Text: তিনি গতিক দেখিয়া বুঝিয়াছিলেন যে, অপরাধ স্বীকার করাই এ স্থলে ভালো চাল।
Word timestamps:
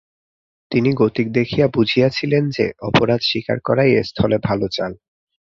তিনি 0.71 0.89
গতিক 0.93 1.27
দেখিয়া 1.31 1.67
বুঝিয়াছিলেন 1.67 2.43
যে, 2.49 2.65
অপরাধ 2.81 3.21
স্বীকার 3.23 3.57
করাই 3.59 3.91
এ 3.95 4.01
স্থলে 4.03 4.37
ভালো 4.39 4.67
চাল। 4.71 4.91